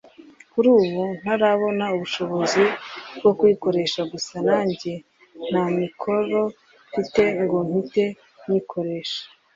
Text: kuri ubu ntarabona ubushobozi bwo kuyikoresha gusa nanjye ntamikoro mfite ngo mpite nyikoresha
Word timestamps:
kuri 0.51 0.67
ubu 0.79 1.03
ntarabona 1.21 1.85
ubushobozi 1.95 2.63
bwo 3.17 3.31
kuyikoresha 3.37 4.01
gusa 4.11 4.35
nanjye 4.49 4.91
ntamikoro 5.49 6.41
mfite 6.89 7.21
ngo 7.43 7.57
mpite 7.69 8.03
nyikoresha 8.47 9.21